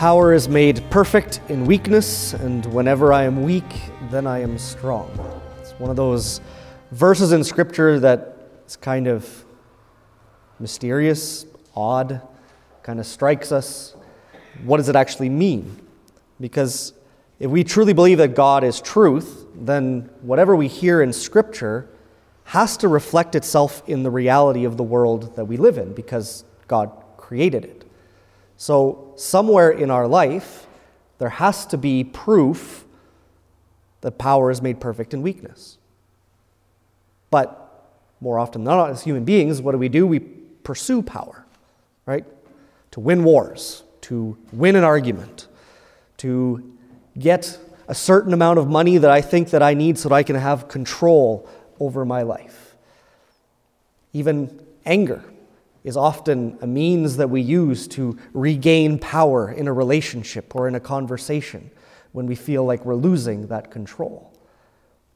Power 0.00 0.32
is 0.32 0.48
made 0.48 0.82
perfect 0.88 1.42
in 1.50 1.66
weakness, 1.66 2.32
and 2.32 2.64
whenever 2.72 3.12
I 3.12 3.24
am 3.24 3.42
weak, 3.42 3.70
then 4.10 4.26
I 4.26 4.38
am 4.38 4.56
strong. 4.56 5.10
It's 5.60 5.72
one 5.72 5.90
of 5.90 5.96
those 5.96 6.40
verses 6.90 7.32
in 7.32 7.44
Scripture 7.44 8.00
that 8.00 8.34
is 8.66 8.76
kind 8.76 9.06
of 9.06 9.44
mysterious, 10.58 11.44
odd, 11.76 12.22
kind 12.82 12.98
of 12.98 13.04
strikes 13.04 13.52
us. 13.52 13.94
What 14.64 14.78
does 14.78 14.88
it 14.88 14.96
actually 14.96 15.28
mean? 15.28 15.86
Because 16.40 16.94
if 17.38 17.50
we 17.50 17.62
truly 17.62 17.92
believe 17.92 18.16
that 18.16 18.34
God 18.34 18.64
is 18.64 18.80
truth, 18.80 19.48
then 19.54 20.08
whatever 20.22 20.56
we 20.56 20.66
hear 20.66 21.02
in 21.02 21.12
Scripture 21.12 21.90
has 22.44 22.78
to 22.78 22.88
reflect 22.88 23.34
itself 23.34 23.82
in 23.86 24.02
the 24.02 24.10
reality 24.10 24.64
of 24.64 24.78
the 24.78 24.82
world 24.82 25.36
that 25.36 25.44
we 25.44 25.58
live 25.58 25.76
in, 25.76 25.92
because 25.92 26.46
God 26.68 26.90
created 27.18 27.66
it. 27.66 27.79
So, 28.60 29.14
somewhere 29.16 29.70
in 29.70 29.90
our 29.90 30.06
life, 30.06 30.66
there 31.16 31.30
has 31.30 31.64
to 31.68 31.78
be 31.78 32.04
proof 32.04 32.84
that 34.02 34.18
power 34.18 34.50
is 34.50 34.60
made 34.60 34.80
perfect 34.80 35.14
in 35.14 35.22
weakness. 35.22 35.78
But 37.30 37.88
more 38.20 38.38
often 38.38 38.64
than 38.64 38.76
not, 38.76 38.90
as 38.90 39.02
human 39.02 39.24
beings, 39.24 39.62
what 39.62 39.72
do 39.72 39.78
we 39.78 39.88
do? 39.88 40.06
We 40.06 40.18
pursue 40.18 41.00
power, 41.00 41.46
right? 42.04 42.26
To 42.90 43.00
win 43.00 43.24
wars, 43.24 43.82
to 44.02 44.36
win 44.52 44.76
an 44.76 44.84
argument, 44.84 45.48
to 46.18 46.76
get 47.18 47.58
a 47.88 47.94
certain 47.94 48.34
amount 48.34 48.58
of 48.58 48.68
money 48.68 48.98
that 48.98 49.10
I 49.10 49.22
think 49.22 49.48
that 49.50 49.62
I 49.62 49.72
need 49.72 49.96
so 49.96 50.10
that 50.10 50.14
I 50.14 50.22
can 50.22 50.36
have 50.36 50.68
control 50.68 51.48
over 51.78 52.04
my 52.04 52.20
life. 52.20 52.76
Even 54.12 54.60
anger 54.84 55.24
is 55.84 55.96
often 55.96 56.58
a 56.60 56.66
means 56.66 57.16
that 57.16 57.30
we 57.30 57.40
use 57.40 57.88
to 57.88 58.18
regain 58.32 58.98
power 58.98 59.50
in 59.50 59.66
a 59.66 59.72
relationship 59.72 60.54
or 60.54 60.68
in 60.68 60.74
a 60.74 60.80
conversation 60.80 61.70
when 62.12 62.26
we 62.26 62.34
feel 62.34 62.64
like 62.64 62.84
we're 62.84 62.94
losing 62.94 63.46
that 63.46 63.70
control. 63.70 64.32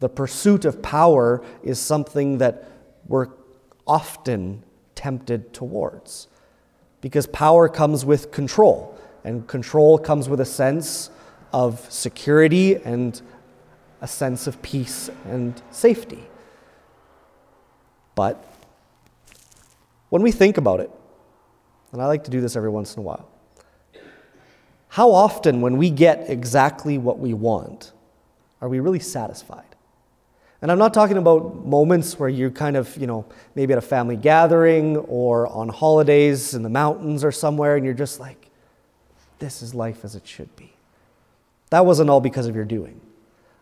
The 0.00 0.08
pursuit 0.08 0.64
of 0.64 0.82
power 0.82 1.42
is 1.62 1.78
something 1.78 2.38
that 2.38 2.68
we're 3.06 3.28
often 3.86 4.62
tempted 4.94 5.52
towards 5.52 6.28
because 7.00 7.26
power 7.26 7.68
comes 7.68 8.04
with 8.04 8.30
control, 8.30 8.98
and 9.24 9.46
control 9.46 9.98
comes 9.98 10.28
with 10.28 10.40
a 10.40 10.44
sense 10.44 11.10
of 11.52 11.90
security 11.90 12.76
and 12.76 13.20
a 14.00 14.08
sense 14.08 14.46
of 14.46 14.60
peace 14.62 15.10
and 15.24 15.60
safety. 15.70 16.22
But 18.14 18.44
when 20.10 20.22
we 20.22 20.30
think 20.30 20.58
about 20.58 20.80
it, 20.80 20.90
and 21.92 22.02
I 22.02 22.06
like 22.06 22.24
to 22.24 22.30
do 22.30 22.40
this 22.40 22.54
every 22.54 22.70
once 22.70 22.94
in 22.94 23.00
a 23.00 23.02
while, 23.02 23.28
how 24.88 25.12
often, 25.12 25.60
when 25.60 25.76
we 25.76 25.88
get 25.88 26.28
exactly 26.28 26.98
what 26.98 27.20
we 27.20 27.32
want, 27.32 27.92
are 28.60 28.68
we 28.68 28.80
really 28.80 28.98
satisfied? 28.98 29.64
And 30.62 30.70
I'm 30.70 30.78
not 30.78 30.92
talking 30.92 31.16
about 31.16 31.64
moments 31.64 32.18
where 32.18 32.28
you're 32.28 32.50
kind 32.50 32.76
of, 32.76 32.94
you 32.96 33.06
know, 33.06 33.24
maybe 33.54 33.72
at 33.72 33.78
a 33.78 33.82
family 33.82 34.16
gathering 34.16 34.96
or 34.96 35.46
on 35.46 35.68
holidays 35.68 36.54
in 36.54 36.62
the 36.62 36.68
mountains 36.68 37.24
or 37.24 37.32
somewhere, 37.32 37.76
and 37.76 37.84
you're 37.84 37.94
just 37.94 38.20
like, 38.20 38.50
this 39.38 39.62
is 39.62 39.74
life 39.74 40.04
as 40.04 40.16
it 40.16 40.26
should 40.26 40.54
be. 40.56 40.72
That 41.70 41.86
wasn't 41.86 42.10
all 42.10 42.20
because 42.20 42.46
of 42.46 42.56
your 42.56 42.64
doing. 42.64 43.00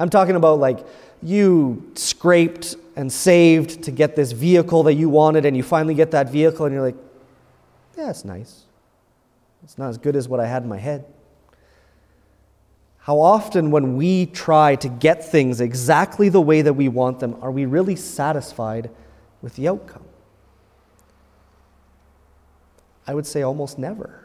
I'm 0.00 0.08
talking 0.08 0.34
about 0.34 0.58
like 0.58 0.86
you 1.22 1.92
scraped 1.94 2.76
and 2.96 3.12
saved 3.12 3.82
to 3.82 3.90
get 3.90 4.16
this 4.16 4.32
vehicle 4.32 4.82
that 4.84 4.94
you 4.94 5.10
wanted, 5.10 5.44
and 5.44 5.56
you 5.56 5.62
finally 5.62 5.94
get 5.94 6.10
that 6.12 6.30
vehicle, 6.30 6.64
and 6.64 6.74
you're 6.74 6.84
like, 6.84 6.96
yeah, 7.96 8.08
it's 8.08 8.24
nice. 8.24 8.64
It's 9.62 9.76
not 9.76 9.90
as 9.90 9.98
good 9.98 10.16
as 10.16 10.26
what 10.26 10.40
I 10.40 10.46
had 10.46 10.62
in 10.62 10.68
my 10.68 10.78
head. 10.78 11.04
How 12.98 13.20
often, 13.20 13.70
when 13.70 13.96
we 13.96 14.26
try 14.26 14.74
to 14.76 14.88
get 14.88 15.22
things 15.22 15.60
exactly 15.60 16.30
the 16.30 16.40
way 16.40 16.62
that 16.62 16.72
we 16.72 16.88
want 16.88 17.20
them, 17.20 17.36
are 17.42 17.50
we 17.50 17.66
really 17.66 17.96
satisfied 17.96 18.90
with 19.42 19.56
the 19.56 19.68
outcome? 19.68 20.04
I 23.06 23.14
would 23.14 23.26
say 23.26 23.42
almost 23.42 23.78
never. 23.78 24.19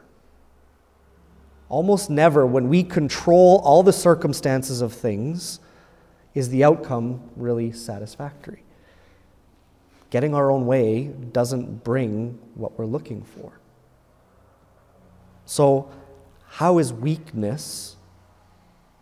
Almost 1.70 2.10
never, 2.10 2.46
when 2.46 2.70
we 2.70 2.84
control 2.84 3.60
all 3.64 3.84
the 3.84 3.94
circumstances 3.94 4.82
of 4.82 4.94
things, 4.94 5.60
is 6.34 6.50
the 6.50 6.64
outcome 6.64 7.22
really 7.36 7.72
satisfactory. 7.72 8.64
Getting 10.10 10.36
our 10.36 10.52
own 10.52 10.66
way 10.66 11.06
doesn't 11.08 11.84
bring 11.84 12.40
what 12.54 12.78
we're 12.78 12.86
looking 12.86 13.24
for. 13.24 13.60
So, 15.46 15.90
how 16.48 16.78
is 16.78 16.94
weakness 16.94 17.96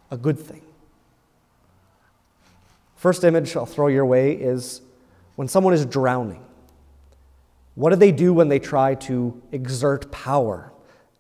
a 0.10 0.18
good 0.18 0.40
thing? 0.40 0.62
First 2.96 3.24
image 3.24 3.56
I'll 3.56 3.66
throw 3.66 3.88
your 3.88 4.06
way 4.06 4.34
is 4.34 4.82
when 5.36 5.48
someone 5.48 5.74
is 5.74 5.86
drowning. 5.86 6.44
What 7.76 7.90
do 7.90 7.96
they 7.96 8.12
do 8.12 8.34
when 8.34 8.48
they 8.48 8.60
try 8.60 8.96
to 8.96 9.42
exert 9.52 10.12
power 10.12 10.73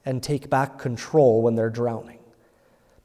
and 0.05 0.21
take 0.21 0.49
back 0.49 0.77
control 0.77 1.41
when 1.41 1.55
they're 1.55 1.69
drowning? 1.69 2.19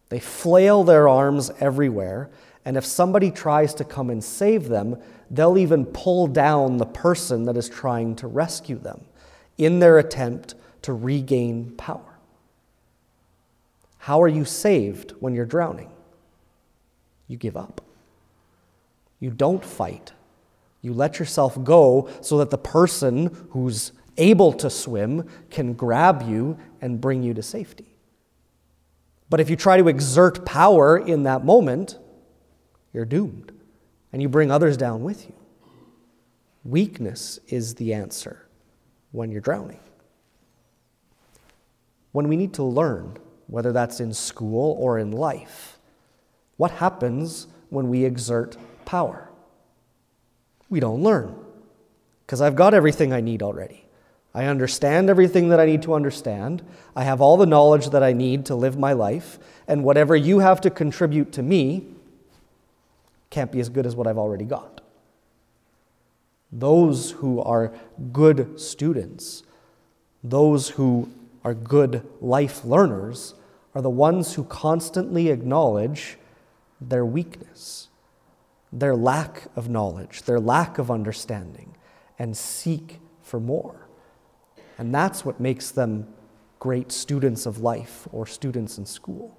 They 0.09 0.21
flail 0.21 0.85
their 0.85 1.09
arms 1.09 1.51
everywhere 1.61 2.31
and 2.69 2.77
if 2.77 2.85
somebody 2.85 3.31
tries 3.31 3.73
to 3.77 3.85
come 3.85 4.11
and 4.11 4.23
save 4.23 4.69
them, 4.69 4.99
they'll 5.31 5.57
even 5.57 5.87
pull 5.87 6.27
down 6.27 6.77
the 6.77 6.85
person 6.85 7.45
that 7.45 7.57
is 7.57 7.67
trying 7.67 8.15
to 8.17 8.27
rescue 8.27 8.79
them 8.79 9.07
in 9.57 9.79
their 9.79 9.97
attempt 9.97 10.55
to 10.83 10.93
regain 10.93 11.73
power. 11.79 12.19
How 13.97 14.21
are 14.21 14.29
you 14.29 14.45
saved 14.45 15.13
when 15.19 15.33
you're 15.33 15.47
drowning? 15.47 15.91
You 17.27 17.39
give 17.39 17.57
up. 17.57 17.81
You 19.19 19.31
don't 19.31 19.65
fight. 19.65 20.13
You 20.83 20.93
let 20.93 21.19
yourself 21.19 21.65
go 21.65 22.11
so 22.21 22.37
that 22.37 22.51
the 22.51 22.59
person 22.59 23.47
who's 23.53 23.93
able 24.19 24.53
to 24.53 24.69
swim 24.69 25.29
can 25.51 25.73
grab 25.73 26.23
you 26.23 26.59
and 26.81 27.01
bring 27.01 27.23
you 27.23 27.33
to 27.35 27.43
safety. 27.43 27.97
But 29.31 29.41
if 29.41 29.51
you 29.51 29.57
try 29.57 29.77
to 29.77 29.89
exert 29.89 30.45
power 30.45 30.99
in 30.99 31.23
that 31.25 31.45
moment, 31.45 31.99
you're 32.93 33.05
doomed. 33.05 33.53
And 34.13 34.23
you 34.23 34.29
bring 34.29 34.51
others 34.51 34.77
down 34.77 35.03
with 35.03 35.27
you. 35.27 35.35
Weakness 36.65 37.39
is 37.49 37.75
the 37.75 37.93
answer 37.93 38.47
when 39.13 39.31
you're 39.31 39.41
drowning. 39.41 39.81
When 42.13 42.29
we 42.29 42.37
need 42.37 42.55
to 42.55 42.63
learn, 42.63 43.19
whether 43.47 43.71
that's 43.71 44.01
in 44.01 44.13
school 44.13 44.77
or 44.79 44.99
in 44.99 45.13
life, 45.13 45.79
what 46.57 46.71
happens 46.73 47.47
when 47.69 47.89
we 47.89 48.05
exert 48.05 48.57
power? 48.85 49.31
We 50.71 50.81
don't 50.81 51.03
learn 51.03 51.37
because 52.27 52.41
I've 52.41 52.57
got 52.57 52.75
everything 52.75 53.13
I 53.13 53.21
need 53.21 53.43
already. 53.43 53.88
I 54.35 54.45
understand 54.45 55.09
everything 55.11 55.49
that 55.49 55.59
I 55.59 55.67
need 55.67 55.83
to 55.83 55.95
understand. 55.95 56.63
I 56.95 57.05
have 57.05 57.21
all 57.21 57.37
the 57.37 57.47
knowledge 57.47 57.91
that 57.91 58.03
I 58.03 58.13
need 58.13 58.47
to 58.47 58.55
live 58.55 58.79
my 58.79 58.93
life. 58.93 59.39
And 59.67 59.85
whatever 59.85 60.15
you 60.15 60.41
have 60.41 60.61
to 60.63 60.71
contribute 60.71 61.33
to 61.33 61.43
me, 61.43 61.87
can't 63.31 63.53
be 63.53 63.61
as 63.61 63.69
good 63.69 63.87
as 63.87 63.97
what 63.97 64.07
I've 64.07 64.19
already 64.19 64.45
got. 64.45 64.81
Those 66.51 67.13
who 67.13 67.41
are 67.41 67.73
good 68.13 68.61
students, 68.61 69.43
those 70.23 70.71
who 70.71 71.11
are 71.45 71.55
good 71.55 72.07
life 72.21 72.65
learners, 72.65 73.35
are 73.75 73.83
the 73.83 73.91
ones 73.91 74.35
who 74.35 74.45
constantly 74.45 75.29
acknowledge 75.29 76.17
their 76.81 77.05
weakness, 77.05 77.89
their 78.73 78.97
lack 78.97 79.45
of 79.57 79.69
knowledge, 79.69 80.23
their 80.23 80.41
lack 80.41 80.79
of 80.79 80.91
understanding, 80.91 81.75
and 82.19 82.37
seek 82.37 82.99
for 83.23 83.41
more. 83.41 83.88
And 84.79 84.95
that's 84.95 85.25
what 85.25 85.41
makes 85.41 85.73
them 85.73 86.07
great 86.61 86.91
students 86.93 87.47
of 87.47 87.59
life 87.59 88.07
or 88.13 88.27
students 88.27 88.79
in 88.79 88.87
school. 88.87 89.37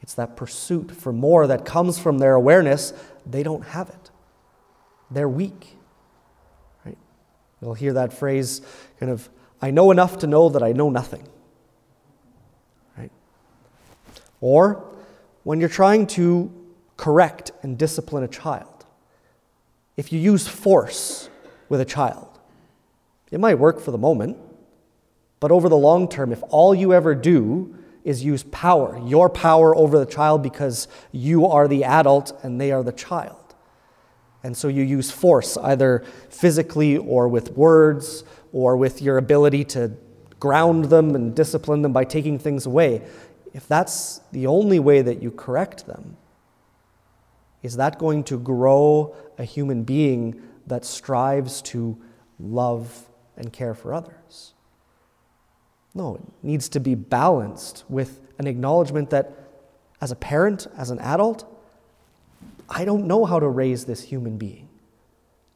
It's 0.00 0.14
that 0.14 0.36
pursuit 0.36 0.92
for 0.92 1.12
more 1.12 1.46
that 1.46 1.64
comes 1.64 1.98
from 1.98 2.18
their 2.18 2.34
awareness 2.34 2.92
they 3.24 3.42
don't 3.42 3.64
have 3.64 3.88
it. 3.88 4.10
They're 5.10 5.28
weak. 5.28 5.76
Right? 6.84 6.98
You'll 7.60 7.74
hear 7.74 7.92
that 7.94 8.12
phrase 8.12 8.60
kind 8.98 9.10
of, 9.10 9.28
I 9.60 9.70
know 9.70 9.90
enough 9.90 10.18
to 10.18 10.26
know 10.26 10.48
that 10.50 10.62
I 10.62 10.72
know 10.72 10.90
nothing. 10.90 11.26
Right? 12.96 13.12
Or 14.40 14.84
when 15.44 15.60
you're 15.60 15.68
trying 15.68 16.06
to 16.08 16.52
correct 16.96 17.52
and 17.62 17.78
discipline 17.78 18.24
a 18.24 18.28
child, 18.28 18.86
if 19.96 20.12
you 20.12 20.20
use 20.20 20.46
force 20.46 21.28
with 21.68 21.80
a 21.80 21.84
child, 21.84 22.38
it 23.30 23.40
might 23.40 23.56
work 23.56 23.80
for 23.80 23.90
the 23.90 23.98
moment, 23.98 24.38
but 25.40 25.50
over 25.50 25.68
the 25.68 25.76
long 25.76 26.08
term, 26.08 26.32
if 26.32 26.42
all 26.48 26.74
you 26.74 26.92
ever 26.92 27.14
do 27.14 27.76
is 28.04 28.24
use 28.24 28.42
power, 28.44 29.00
your 29.04 29.28
power 29.28 29.74
over 29.76 29.98
the 29.98 30.06
child 30.06 30.42
because 30.42 30.88
you 31.12 31.46
are 31.46 31.68
the 31.68 31.84
adult 31.84 32.32
and 32.42 32.60
they 32.60 32.72
are 32.72 32.82
the 32.82 32.92
child. 32.92 33.54
And 34.42 34.56
so 34.56 34.68
you 34.68 34.82
use 34.82 35.10
force, 35.10 35.56
either 35.56 36.04
physically 36.30 36.96
or 36.96 37.28
with 37.28 37.52
words 37.52 38.24
or 38.52 38.76
with 38.76 39.02
your 39.02 39.18
ability 39.18 39.64
to 39.64 39.92
ground 40.40 40.86
them 40.86 41.14
and 41.14 41.34
discipline 41.34 41.82
them 41.82 41.92
by 41.92 42.04
taking 42.04 42.38
things 42.38 42.66
away. 42.66 43.02
if 43.54 43.66
that's 43.66 44.20
the 44.30 44.46
only 44.46 44.78
way 44.78 45.02
that 45.02 45.22
you 45.22 45.30
correct 45.30 45.86
them, 45.86 46.16
is 47.62 47.76
that 47.76 47.98
going 47.98 48.22
to 48.24 48.38
grow 48.38 49.16
a 49.36 49.44
human 49.44 49.82
being 49.82 50.40
that 50.66 50.84
strives 50.84 51.60
to 51.62 51.98
love 52.38 53.08
and 53.36 53.52
care 53.52 53.74
for 53.74 53.92
others? 53.92 54.54
No, 55.98 56.14
it 56.14 56.22
needs 56.44 56.68
to 56.68 56.80
be 56.80 56.94
balanced 56.94 57.84
with 57.88 58.20
an 58.38 58.46
acknowledgement 58.46 59.10
that 59.10 59.32
as 60.00 60.12
a 60.12 60.14
parent, 60.14 60.68
as 60.76 60.90
an 60.90 61.00
adult, 61.00 61.44
I 62.68 62.84
don't 62.84 63.08
know 63.08 63.24
how 63.24 63.40
to 63.40 63.48
raise 63.48 63.84
this 63.84 64.00
human 64.00 64.38
being. 64.38 64.68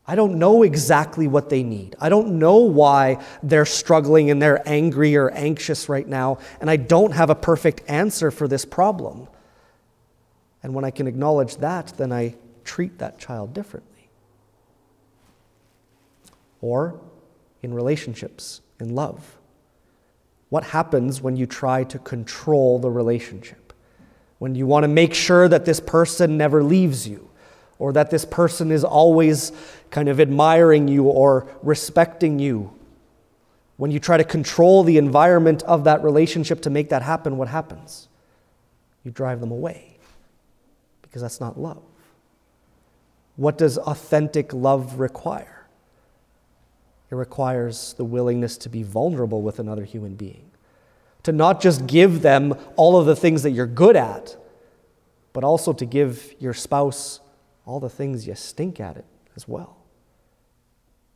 I 0.04 0.16
don't 0.16 0.40
know 0.40 0.64
exactly 0.64 1.28
what 1.28 1.48
they 1.48 1.62
need. 1.62 1.94
I 2.00 2.08
don't 2.08 2.40
know 2.40 2.56
why 2.56 3.22
they're 3.44 3.64
struggling 3.64 4.32
and 4.32 4.42
they're 4.42 4.68
angry 4.68 5.14
or 5.14 5.30
anxious 5.30 5.88
right 5.88 6.08
now, 6.08 6.38
and 6.60 6.68
I 6.68 6.74
don't 6.74 7.12
have 7.12 7.30
a 7.30 7.36
perfect 7.36 7.88
answer 7.88 8.32
for 8.32 8.48
this 8.48 8.64
problem. 8.64 9.28
And 10.64 10.74
when 10.74 10.84
I 10.84 10.90
can 10.90 11.06
acknowledge 11.06 11.58
that, 11.58 11.94
then 11.98 12.12
I 12.12 12.34
treat 12.64 12.98
that 12.98 13.20
child 13.20 13.54
differently. 13.54 14.08
Or 16.60 16.98
in 17.62 17.72
relationships, 17.72 18.60
in 18.80 18.96
love. 18.96 19.38
What 20.52 20.64
happens 20.64 21.22
when 21.22 21.34
you 21.34 21.46
try 21.46 21.82
to 21.84 21.98
control 21.98 22.78
the 22.78 22.90
relationship? 22.90 23.72
When 24.38 24.54
you 24.54 24.66
want 24.66 24.84
to 24.84 24.88
make 24.88 25.14
sure 25.14 25.48
that 25.48 25.64
this 25.64 25.80
person 25.80 26.36
never 26.36 26.62
leaves 26.62 27.08
you, 27.08 27.30
or 27.78 27.94
that 27.94 28.10
this 28.10 28.26
person 28.26 28.70
is 28.70 28.84
always 28.84 29.52
kind 29.88 30.10
of 30.10 30.20
admiring 30.20 30.88
you 30.88 31.04
or 31.04 31.48
respecting 31.62 32.38
you. 32.38 32.70
When 33.78 33.90
you 33.90 33.98
try 33.98 34.18
to 34.18 34.24
control 34.24 34.82
the 34.82 34.98
environment 34.98 35.62
of 35.62 35.84
that 35.84 36.04
relationship 36.04 36.60
to 36.60 36.68
make 36.68 36.90
that 36.90 37.00
happen, 37.00 37.38
what 37.38 37.48
happens? 37.48 38.08
You 39.04 39.10
drive 39.10 39.40
them 39.40 39.52
away 39.52 39.96
because 41.00 41.22
that's 41.22 41.40
not 41.40 41.58
love. 41.58 41.82
What 43.36 43.56
does 43.56 43.78
authentic 43.78 44.52
love 44.52 45.00
require? 45.00 45.61
It 47.12 47.16
requires 47.16 47.92
the 47.92 48.06
willingness 48.06 48.56
to 48.56 48.70
be 48.70 48.82
vulnerable 48.82 49.42
with 49.42 49.58
another 49.58 49.84
human 49.84 50.14
being, 50.14 50.50
to 51.24 51.30
not 51.30 51.60
just 51.60 51.86
give 51.86 52.22
them 52.22 52.54
all 52.76 52.96
of 52.98 53.04
the 53.04 53.14
things 53.14 53.42
that 53.42 53.50
you're 53.50 53.66
good 53.66 53.96
at, 53.96 54.34
but 55.34 55.44
also 55.44 55.74
to 55.74 55.84
give 55.84 56.34
your 56.40 56.54
spouse 56.54 57.20
all 57.66 57.80
the 57.80 57.90
things 57.90 58.26
you 58.26 58.34
stink 58.34 58.80
at 58.80 58.96
it 58.96 59.04
as 59.36 59.46
well. 59.46 59.76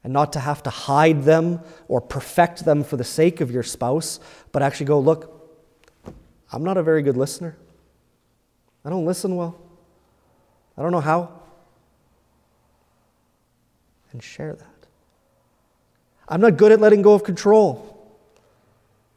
And 0.04 0.12
not 0.12 0.34
to 0.34 0.40
have 0.40 0.62
to 0.64 0.70
hide 0.70 1.22
them 1.22 1.60
or 1.88 2.02
perfect 2.02 2.66
them 2.66 2.84
for 2.84 2.98
the 2.98 3.02
sake 3.02 3.40
of 3.40 3.50
your 3.50 3.62
spouse, 3.62 4.20
but 4.52 4.60
actually 4.62 4.86
go, 4.86 5.00
look, 5.00 5.50
I'm 6.52 6.62
not 6.62 6.76
a 6.76 6.82
very 6.82 7.00
good 7.00 7.16
listener. 7.16 7.56
I 8.84 8.90
don't 8.90 9.06
listen 9.06 9.34
well. 9.34 9.58
I 10.76 10.82
don't 10.82 10.92
know 10.92 11.00
how. 11.00 11.40
And 14.12 14.22
share 14.22 14.52
that. 14.52 14.75
I'm 16.28 16.40
not 16.40 16.56
good 16.56 16.72
at 16.72 16.80
letting 16.80 17.02
go 17.02 17.14
of 17.14 17.24
control. 17.24 17.92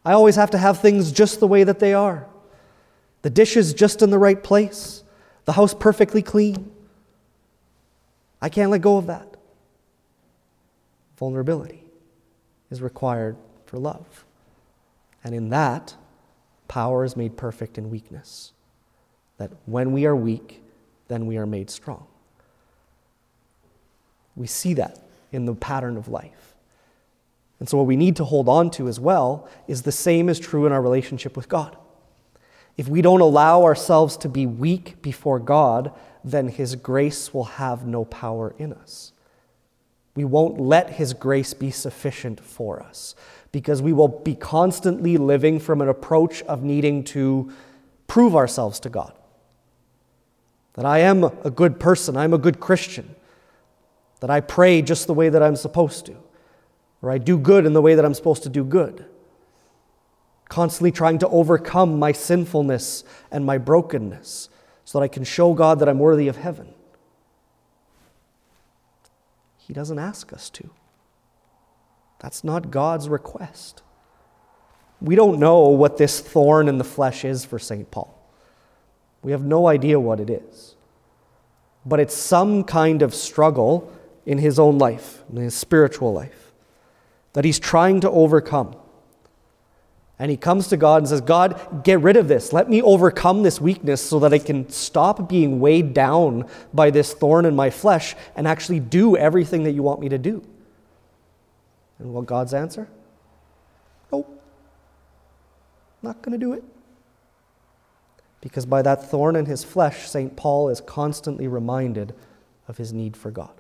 I 0.06 0.14
always 0.14 0.36
have 0.36 0.52
to 0.52 0.58
have 0.58 0.80
things 0.80 1.12
just 1.12 1.40
the 1.40 1.48
way 1.48 1.64
that 1.64 1.80
they 1.80 1.94
are. 1.94 2.28
The 3.22 3.30
dishes 3.30 3.74
just 3.74 4.02
in 4.02 4.12
the 4.12 4.20
right 4.20 4.42
place, 4.42 5.04
the 5.46 5.54
house 5.54 5.74
perfectly 5.74 6.22
clean. 6.22 6.72
I 8.42 8.50
can't 8.50 8.72
let 8.72 8.82
go 8.82 8.98
of 8.98 9.08
that. 9.08 9.36
Vulnerability 11.18 11.84
is 12.72 12.82
required 12.82 13.36
for 13.66 13.78
love. 13.78 14.26
And 15.24 15.36
in 15.36 15.50
that, 15.50 15.96
power 16.68 17.04
is 17.04 17.18
made 17.18 17.36
perfect 17.36 17.78
in 17.78 17.90
weakness. 17.90 18.54
That 19.38 19.52
when 19.66 19.92
we 19.92 20.06
are 20.06 20.16
weak, 20.16 20.62
then 21.10 21.26
we 21.26 21.38
are 21.38 21.46
made 21.46 21.70
strong. 21.70 22.08
We 24.36 24.48
see 24.48 24.76
that 24.76 25.00
in 25.34 25.46
the 25.46 25.56
pattern 25.56 25.98
of 25.98 26.08
life. 26.08 26.56
And 27.60 27.68
so, 27.68 27.78
what 27.78 27.88
we 27.88 27.98
need 27.98 28.16
to 28.16 28.24
hold 28.24 28.48
on 28.48 28.72
to 28.72 28.88
as 28.88 29.00
well 29.00 29.48
is 29.68 29.82
the 29.82 29.92
same 29.92 30.30
is 30.30 30.40
true 30.40 30.66
in 30.66 30.72
our 30.72 30.82
relationship 30.82 31.36
with 31.36 31.50
God. 31.50 31.76
If 32.78 32.88
we 32.88 33.02
don't 33.02 33.20
allow 33.20 33.64
ourselves 33.64 34.16
to 34.18 34.30
be 34.30 34.46
weak 34.46 35.02
before 35.02 35.40
God, 35.40 35.92
then 36.24 36.48
His 36.48 36.76
grace 36.76 37.34
will 37.34 37.44
have 37.44 37.86
no 37.86 38.06
power 38.06 38.56
in 38.58 38.72
us. 38.72 39.12
We 40.16 40.24
won't 40.24 40.60
let 40.60 40.92
His 40.92 41.14
grace 41.14 41.54
be 41.54 41.72
sufficient 41.72 42.40
for 42.40 42.82
us 42.82 43.16
because 43.52 43.82
we 43.82 43.92
will 43.92 44.08
be 44.08 44.36
constantly 44.36 45.18
living 45.18 45.60
from 45.60 45.82
an 45.82 45.90
approach 45.90 46.42
of 46.44 46.64
needing 46.64 47.04
to 47.04 47.52
prove 48.08 48.36
ourselves 48.36 48.80
to 48.82 48.90
God. 48.90 49.12
That 50.76 50.86
I 50.86 51.00
am 51.00 51.26
a 51.26 51.52
good 51.52 51.78
person, 51.78 52.16
I'm 52.16 52.34
a 52.34 52.38
good 52.38 52.62
Christian, 52.62 53.16
that 54.22 54.30
I 54.30 54.40
pray 54.40 54.82
just 54.82 55.08
the 55.08 55.14
way 55.14 55.28
that 55.28 55.44
I'm 55.44 55.58
supposed 55.58 56.06
to 56.06 56.16
or 57.02 57.12
I 57.12 57.18
do 57.18 57.38
good 57.38 57.66
in 57.66 57.74
the 57.74 57.82
way 57.82 57.96
that 57.96 58.04
I'm 58.04 58.14
supposed 58.14 58.44
to 58.44 58.50
do 58.50 58.64
good. 58.64 59.06
Constantly 60.50 60.92
trying 60.92 61.20
to 61.20 61.30
overcome 61.30 61.98
my 62.00 62.12
sinfulness 62.12 63.04
and 63.32 63.46
my 63.46 63.58
brokenness 63.58 64.50
so 64.84 65.00
that 65.00 65.04
I 65.04 65.08
can 65.08 65.24
show 65.24 65.54
God 65.54 65.80
that 65.80 65.88
I'm 65.88 66.00
worthy 66.00 66.28
of 66.28 66.38
heaven. 66.38 66.74
He 69.58 69.74
doesn't 69.74 70.00
ask 70.00 70.34
us 70.34 70.50
to. 70.52 70.72
That's 72.20 72.44
not 72.44 72.72
God's 72.72 73.08
request. 73.08 73.84
We 75.00 75.16
don't 75.16 75.40
know 75.40 75.70
what 75.70 75.98
this 75.98 76.20
thorn 76.20 76.68
in 76.68 76.80
the 76.80 76.84
flesh 76.84 77.24
is 77.24 77.46
for 77.46 77.60
St. 77.60 77.90
Paul. 77.90 78.14
We 79.22 79.32
have 79.32 79.44
no 79.44 79.68
idea 79.68 80.00
what 80.00 80.20
it 80.20 80.30
is. 80.30 80.76
But 81.86 82.00
it's 82.00 82.16
some 82.16 82.64
kind 82.64 83.02
of 83.02 83.14
struggle 83.14 83.94
in 84.26 84.40
his 84.40 84.60
own 84.60 84.78
life, 84.78 85.24
in 85.30 85.38
his 85.38 85.56
spiritual 85.56 86.12
life 86.12 86.49
that 87.34 87.46
he's 87.46 87.60
trying 87.60 88.02
to 88.02 88.10
overcome. 88.10 88.76
And 90.22 90.30
he 90.30 90.36
comes 90.36 90.68
to 90.68 90.78
God 90.78 90.98
and 90.98 91.08
says, 91.08 91.22
God, 91.22 91.84
get 91.86 92.02
rid 92.02 92.18
of 92.18 92.28
this. 92.28 92.52
Let 92.52 92.70
me 92.70 92.82
overcome 92.82 93.42
this 93.42 93.62
weakness 93.62 94.02
so 94.02 94.20
that 94.20 94.34
I 94.34 94.40
can 94.40 94.70
stop 94.70 95.30
being 95.30 95.62
weighed 95.62 95.94
down 95.94 96.46
by 96.74 96.92
this 96.92 97.14
thorn 97.14 97.46
in 97.46 97.56
my 97.56 97.70
flesh 97.70 98.16
and 98.36 98.46
actually 98.46 98.82
do 98.82 99.16
everything 99.16 99.64
that 99.64 99.72
you 99.72 99.82
want 99.82 100.02
me 100.02 100.10
to 100.10 100.18
do. 100.18 100.44
And 102.00 102.14
what 102.14 102.26
God's 102.26 102.54
answer? 102.54 102.90
Nope. 104.12 104.42
Not 106.02 106.22
going 106.22 106.38
to 106.38 106.46
do 106.46 106.52
it. 106.52 106.64
Because 108.42 108.66
by 108.66 108.82
that 108.82 109.10
thorn 109.10 109.38
in 109.38 109.46
his 109.46 109.64
flesh, 109.64 110.10
St. 110.10 110.36
Paul 110.36 110.70
is 110.70 110.82
constantly 110.82 111.48
reminded 111.48 112.14
of 112.68 112.78
his 112.78 112.92
need 112.92 113.16
for 113.16 113.32
God. 113.32 113.52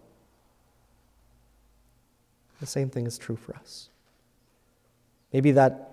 The 2.59 2.65
same 2.65 2.89
thing 2.89 3.05
is 3.05 3.17
true 3.17 3.35
for 3.35 3.55
us. 3.55 3.89
Maybe 5.31 5.51
that 5.51 5.89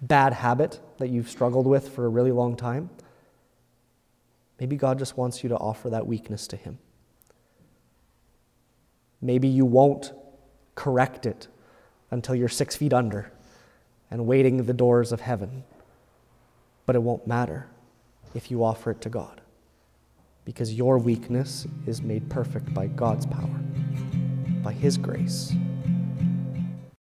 bad 0.00 0.32
habit 0.32 0.80
that 0.98 1.08
you've 1.08 1.28
struggled 1.28 1.66
with 1.66 1.88
for 1.88 2.06
a 2.06 2.08
really 2.08 2.32
long 2.32 2.56
time, 2.56 2.90
maybe 4.58 4.76
God 4.76 4.98
just 4.98 5.16
wants 5.16 5.42
you 5.42 5.48
to 5.48 5.56
offer 5.56 5.90
that 5.90 6.06
weakness 6.06 6.46
to 6.48 6.56
Him. 6.56 6.78
Maybe 9.20 9.48
you 9.48 9.64
won't 9.64 10.12
correct 10.74 11.26
it 11.26 11.48
until 12.10 12.34
you're 12.34 12.48
six 12.48 12.76
feet 12.76 12.92
under 12.92 13.32
and 14.10 14.26
waiting 14.26 14.64
the 14.64 14.72
doors 14.72 15.12
of 15.12 15.20
heaven. 15.20 15.64
But 16.86 16.96
it 16.96 17.02
won't 17.02 17.26
matter 17.26 17.68
if 18.34 18.50
you 18.50 18.64
offer 18.64 18.90
it 18.90 19.00
to 19.02 19.08
God 19.08 19.40
because 20.44 20.74
your 20.74 20.98
weakness 20.98 21.66
is 21.86 22.02
made 22.02 22.28
perfect 22.28 22.74
by 22.74 22.88
God's 22.88 23.26
power, 23.26 23.60
by 24.62 24.72
His 24.72 24.96
grace. 24.98 25.54